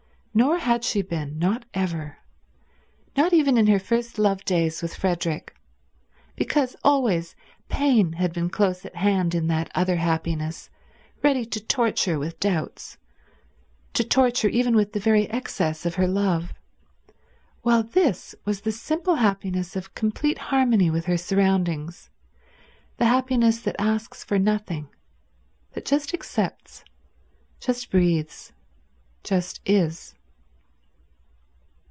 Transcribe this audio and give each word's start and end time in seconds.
Nor 0.33 0.59
had 0.59 0.85
she 0.85 1.01
been; 1.01 1.37
not 1.39 1.65
ever; 1.73 2.19
not 3.17 3.33
even 3.33 3.57
in 3.57 3.67
her 3.67 3.79
first 3.79 4.17
love 4.17 4.45
days 4.45 4.81
with 4.81 4.95
Frederick. 4.95 5.53
Because 6.37 6.73
always 6.85 7.35
pain 7.67 8.13
had 8.13 8.31
been 8.31 8.49
close 8.49 8.85
at 8.85 8.95
hand 8.95 9.35
in 9.35 9.47
that 9.47 9.69
other 9.75 9.97
happiness, 9.97 10.69
ready 11.21 11.45
to 11.47 11.59
torture 11.59 12.17
with 12.17 12.39
doubts, 12.39 12.97
to 13.93 14.05
torture 14.05 14.47
even 14.47 14.73
with 14.73 14.93
the 14.93 15.01
very 15.01 15.29
excess 15.29 15.85
of 15.85 15.95
her 15.95 16.07
love; 16.07 16.53
while 17.61 17.83
this 17.83 18.33
was 18.45 18.61
the 18.61 18.71
simple 18.71 19.15
happiness 19.15 19.75
of 19.75 19.93
complete 19.95 20.37
harmony 20.37 20.89
with 20.89 21.07
her 21.07 21.17
surroundings, 21.17 22.09
the 22.95 23.05
happiness 23.05 23.59
that 23.59 23.75
asks 23.77 24.23
for 24.23 24.39
nothing, 24.39 24.87
that 25.73 25.83
just 25.83 26.13
accepts, 26.13 26.85
just 27.59 27.91
breathes, 27.91 28.53
just 29.25 29.59
is. 29.65 30.15